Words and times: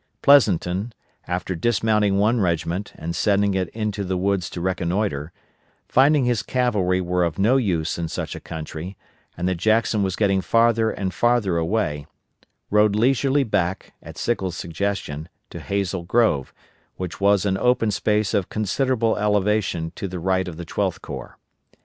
Pleasonton, 0.23 0.93
after 1.27 1.53
dismounting 1.53 2.17
one 2.17 2.39
regiment 2.41 2.91
and 2.95 3.15
sending 3.15 3.53
it 3.53 3.69
into 3.69 4.03
the 4.03 4.17
woods 4.17 4.49
to 4.49 4.59
reconnoitre, 4.59 5.31
finding 5.87 6.25
his 6.25 6.41
cavalry 6.41 6.99
were 6.99 7.23
of 7.23 7.37
no 7.37 7.57
use 7.57 7.99
in 7.99 8.07
such 8.07 8.33
a 8.35 8.39
country, 8.39 8.97
and 9.37 9.47
that 9.47 9.57
Jackson 9.57 10.01
was 10.01 10.15
getting 10.15 10.41
farther 10.41 10.89
and 10.89 11.13
father 11.13 11.55
away, 11.55 12.07
rode 12.71 12.95
leisurely 12.95 13.43
back, 13.43 13.93
at 14.01 14.17
Sickles' 14.17 14.55
suggestion, 14.57 15.29
to 15.51 15.59
Hazel 15.59 16.01
Grove, 16.01 16.51
which 16.95 17.21
was 17.21 17.45
an 17.45 17.55
open 17.57 17.91
space 17.91 18.33
of 18.33 18.49
considerable 18.49 19.17
elevation 19.17 19.91
to 19.97 20.07
the 20.07 20.17
right 20.17 20.47
of 20.47 20.57
the 20.57 20.65
Twelfth 20.65 21.03
Corps. 21.03 21.37